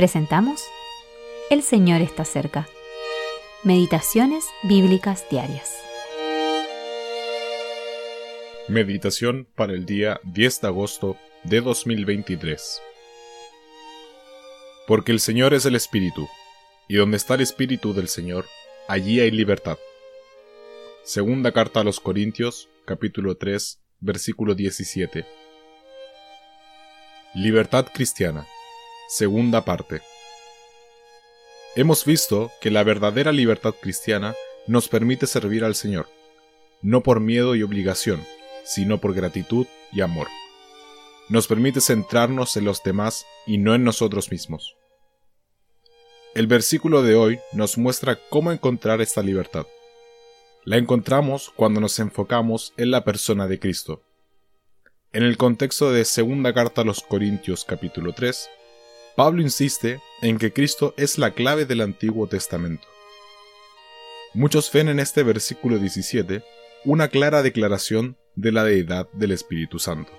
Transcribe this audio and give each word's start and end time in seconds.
presentamos 0.00 0.62
El 1.50 1.62
Señor 1.62 2.00
está 2.00 2.24
cerca. 2.24 2.66
Meditaciones 3.64 4.46
Bíblicas 4.62 5.26
Diarias. 5.30 5.76
Meditación 8.66 9.46
para 9.54 9.74
el 9.74 9.84
día 9.84 10.18
10 10.24 10.62
de 10.62 10.68
agosto 10.68 11.18
de 11.44 11.60
2023. 11.60 12.80
Porque 14.86 15.12
el 15.12 15.20
Señor 15.20 15.52
es 15.52 15.66
el 15.66 15.74
Espíritu, 15.74 16.30
y 16.88 16.96
donde 16.96 17.18
está 17.18 17.34
el 17.34 17.42
Espíritu 17.42 17.92
del 17.92 18.08
Señor, 18.08 18.46
allí 18.88 19.20
hay 19.20 19.30
libertad. 19.30 19.76
Segunda 21.04 21.52
carta 21.52 21.80
a 21.80 21.84
los 21.84 22.00
Corintios, 22.00 22.70
capítulo 22.86 23.36
3, 23.36 23.78
versículo 24.00 24.54
17. 24.54 25.26
Libertad 27.34 27.88
cristiana. 27.92 28.46
Segunda 29.10 29.64
parte. 29.64 30.02
Hemos 31.74 32.04
visto 32.04 32.52
que 32.60 32.70
la 32.70 32.84
verdadera 32.84 33.32
libertad 33.32 33.74
cristiana 33.82 34.36
nos 34.68 34.86
permite 34.86 35.26
servir 35.26 35.64
al 35.64 35.74
Señor, 35.74 36.06
no 36.80 37.02
por 37.02 37.18
miedo 37.18 37.56
y 37.56 37.64
obligación, 37.64 38.24
sino 38.62 39.00
por 39.00 39.12
gratitud 39.12 39.66
y 39.90 40.02
amor. 40.02 40.28
Nos 41.28 41.48
permite 41.48 41.80
centrarnos 41.80 42.56
en 42.56 42.64
los 42.64 42.84
demás 42.84 43.26
y 43.48 43.58
no 43.58 43.74
en 43.74 43.82
nosotros 43.82 44.30
mismos. 44.30 44.76
El 46.36 46.46
versículo 46.46 47.02
de 47.02 47.16
hoy 47.16 47.40
nos 47.52 47.78
muestra 47.78 48.16
cómo 48.28 48.52
encontrar 48.52 49.00
esta 49.00 49.24
libertad. 49.24 49.66
La 50.64 50.76
encontramos 50.76 51.50
cuando 51.56 51.80
nos 51.80 51.98
enfocamos 51.98 52.74
en 52.76 52.92
la 52.92 53.02
persona 53.02 53.48
de 53.48 53.58
Cristo. 53.58 54.04
En 55.12 55.24
el 55.24 55.36
contexto 55.36 55.90
de 55.90 56.04
segunda 56.04 56.54
carta 56.54 56.82
a 56.82 56.84
los 56.84 57.00
Corintios 57.00 57.64
capítulo 57.64 58.12
3, 58.12 58.48
Pablo 59.20 59.42
insiste 59.42 60.00
en 60.22 60.38
que 60.38 60.50
Cristo 60.50 60.94
es 60.96 61.18
la 61.18 61.32
clave 61.32 61.66
del 61.66 61.82
Antiguo 61.82 62.26
Testamento. 62.26 62.88
Muchos 64.32 64.72
ven 64.72 64.88
en 64.88 64.98
este 64.98 65.22
versículo 65.22 65.76
17 65.76 66.42
una 66.86 67.08
clara 67.08 67.42
declaración 67.42 68.16
de 68.34 68.50
la 68.50 68.64
deidad 68.64 69.10
del 69.12 69.32
Espíritu 69.32 69.78
Santo. 69.78 70.10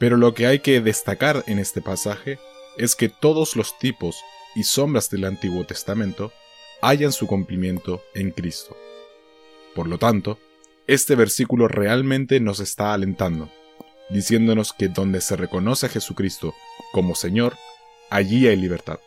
Pero 0.00 0.16
lo 0.16 0.34
que 0.34 0.48
hay 0.48 0.58
que 0.58 0.80
destacar 0.80 1.44
en 1.46 1.60
este 1.60 1.80
pasaje 1.80 2.40
es 2.76 2.96
que 2.96 3.08
todos 3.08 3.54
los 3.54 3.78
tipos 3.78 4.16
y 4.56 4.64
sombras 4.64 5.08
del 5.08 5.24
Antiguo 5.24 5.64
Testamento 5.64 6.32
hallan 6.80 7.12
su 7.12 7.28
cumplimiento 7.28 8.02
en 8.16 8.32
Cristo. 8.32 8.76
Por 9.76 9.86
lo 9.86 9.98
tanto, 9.98 10.40
este 10.88 11.14
versículo 11.14 11.68
realmente 11.68 12.40
nos 12.40 12.58
está 12.58 12.94
alentando, 12.94 13.48
diciéndonos 14.10 14.72
que 14.72 14.88
donde 14.88 15.20
se 15.20 15.36
reconoce 15.36 15.86
a 15.86 15.88
Jesucristo 15.88 16.52
como 16.90 17.14
Señor, 17.14 17.54
allí 18.12 18.46
hay 18.46 18.56
libertad. 18.56 19.00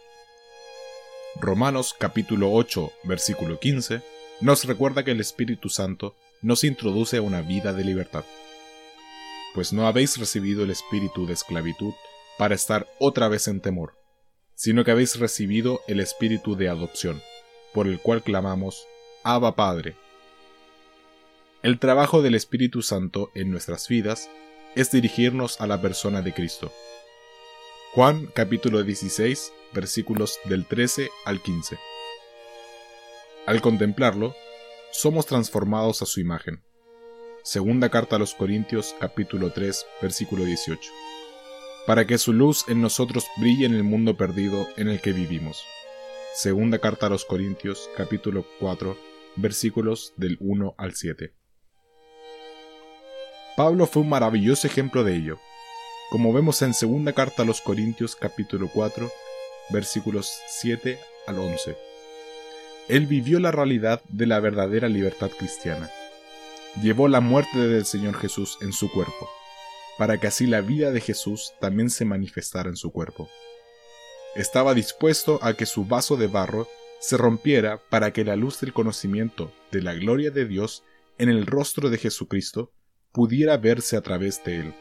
Romanos 1.39 1.95
capítulo 1.97 2.51
8, 2.53 2.91
versículo 3.03 3.59
15, 3.59 4.01
nos 4.41 4.65
recuerda 4.65 5.03
que 5.03 5.11
el 5.11 5.19
Espíritu 5.19 5.69
Santo 5.69 6.15
nos 6.41 6.63
introduce 6.63 7.17
a 7.17 7.21
una 7.21 7.41
vida 7.41 7.71
de 7.71 7.83
libertad. 7.83 8.25
Pues 9.53 9.73
no 9.73 9.85
habéis 9.85 10.17
recibido 10.17 10.63
el 10.63 10.71
espíritu 10.71 11.27
de 11.27 11.33
esclavitud 11.33 11.93
para 12.39 12.55
estar 12.55 12.87
otra 12.97 13.27
vez 13.27 13.47
en 13.47 13.61
temor, 13.61 13.93
sino 14.55 14.83
que 14.83 14.89
habéis 14.89 15.19
recibido 15.19 15.81
el 15.87 15.99
espíritu 15.99 16.55
de 16.55 16.69
adopción, 16.69 17.21
por 17.75 17.85
el 17.85 17.99
cual 17.99 18.23
clamamos, 18.23 18.87
Abba 19.23 19.55
Padre. 19.55 19.95
El 21.61 21.77
trabajo 21.77 22.23
del 22.23 22.33
Espíritu 22.33 22.81
Santo 22.81 23.29
en 23.35 23.51
nuestras 23.51 23.87
vidas 23.87 24.31
es 24.75 24.89
dirigirnos 24.89 25.61
a 25.61 25.67
la 25.67 25.79
persona 25.79 26.23
de 26.23 26.33
Cristo. 26.33 26.71
Juan 27.95 28.25
capítulo 28.33 28.83
16 28.83 29.53
versículos 29.73 30.37
del 30.49 30.65
13 30.65 31.11
al 31.23 31.41
15. 31.41 31.77
Al 33.45 33.61
contemplarlo, 33.61 34.35
somos 34.91 35.25
transformados 35.27 36.01
a 36.01 36.05
su 36.05 36.19
imagen. 36.19 36.61
Segunda 37.41 37.87
carta 37.87 38.17
a 38.17 38.19
los 38.19 38.35
Corintios 38.35 38.93
capítulo 38.99 39.53
3 39.53 39.85
versículo 40.01 40.43
18. 40.43 40.91
Para 41.87 42.05
que 42.05 42.17
su 42.17 42.33
luz 42.33 42.65
en 42.67 42.81
nosotros 42.81 43.27
brille 43.37 43.65
en 43.65 43.73
el 43.73 43.85
mundo 43.85 44.17
perdido 44.17 44.67
en 44.75 44.89
el 44.89 44.99
que 44.99 45.13
vivimos. 45.13 45.63
Segunda 46.33 46.79
carta 46.79 47.05
a 47.05 47.09
los 47.09 47.23
Corintios 47.23 47.89
capítulo 47.95 48.45
4 48.59 48.97
versículos 49.37 50.11
del 50.17 50.35
1 50.41 50.75
al 50.77 50.95
7. 50.95 51.33
Pablo 53.55 53.87
fue 53.87 54.01
un 54.01 54.09
maravilloso 54.09 54.67
ejemplo 54.67 55.05
de 55.05 55.15
ello, 55.15 55.39
como 56.15 56.31
vemos 56.31 56.61
en 56.61 56.73
segunda 56.73 57.11
carta 57.11 57.41
a 57.41 57.45
los 57.45 57.59
Corintios 57.59 58.15
capítulo 58.15 58.69
4, 58.73 59.11
versículos 59.71 60.31
7 60.47 60.97
al 61.27 61.39
11. 61.39 61.75
Él 62.87 63.05
vivió 63.05 63.37
la 63.41 63.51
realidad 63.51 64.01
de 64.07 64.25
la 64.25 64.39
verdadera 64.39 64.87
libertad 64.87 65.29
cristiana. 65.37 65.91
Llevó 66.81 67.09
la 67.09 67.19
muerte 67.19 67.57
del 67.67 67.85
Señor 67.85 68.15
Jesús 68.15 68.57
en 68.61 68.71
su 68.71 68.89
cuerpo, 68.89 69.29
para 69.97 70.17
que 70.17 70.27
así 70.27 70.47
la 70.47 70.61
vida 70.61 70.91
de 70.91 71.01
Jesús 71.01 71.51
también 71.59 71.89
se 71.89 72.05
manifestara 72.05 72.69
en 72.69 72.77
su 72.77 72.93
cuerpo. 72.93 73.29
Estaba 74.37 74.73
dispuesto 74.73 75.39
a 75.41 75.55
que 75.55 75.65
su 75.65 75.83
vaso 75.83 76.15
de 76.15 76.27
barro 76.27 76.69
se 77.01 77.17
rompiera 77.17 77.81
para 77.89 78.13
que 78.13 78.23
la 78.23 78.37
luz 78.37 78.61
del 78.61 78.71
conocimiento 78.71 79.51
de 79.69 79.81
la 79.81 79.93
gloria 79.93 80.31
de 80.31 80.45
Dios 80.45 80.81
en 81.17 81.27
el 81.27 81.45
rostro 81.45 81.89
de 81.89 81.97
Jesucristo 81.97 82.71
pudiera 83.11 83.57
verse 83.57 83.97
a 83.97 84.01
través 84.01 84.41
de 84.45 84.61
él. 84.61 84.73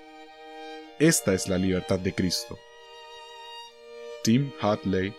Esta 1.00 1.34
es 1.34 1.48
la 1.48 1.58
libertad 1.58 1.98
de 1.98 2.14
Cristo. 2.14 2.56
Tim 4.22 4.52
Hadley 4.60 5.12